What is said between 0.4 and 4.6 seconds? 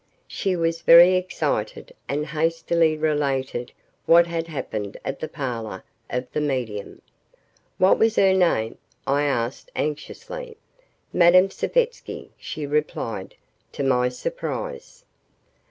was very excited and hastily related what had